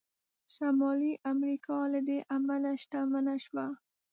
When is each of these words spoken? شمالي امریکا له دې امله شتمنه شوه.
شمالي 0.53 1.13
امریکا 1.33 1.77
له 1.93 1.99
دې 2.07 2.19
امله 2.37 2.71
شتمنه 2.81 3.35
شوه. 3.45 3.65